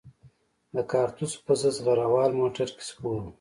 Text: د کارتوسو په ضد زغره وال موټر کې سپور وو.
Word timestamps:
د 0.75 0.77
کارتوسو 0.91 1.37
په 1.45 1.53
ضد 1.61 1.73
زغره 1.77 2.05
وال 2.13 2.31
موټر 2.41 2.67
کې 2.75 2.83
سپور 2.89 3.17
وو. 3.23 3.29